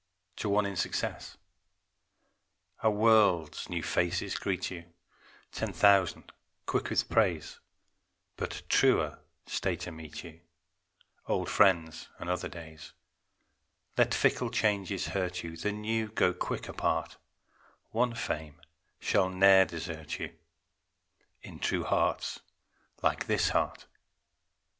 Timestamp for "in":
0.65-0.75, 21.43-21.59